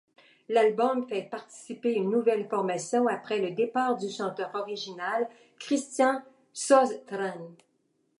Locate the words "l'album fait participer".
0.49-1.93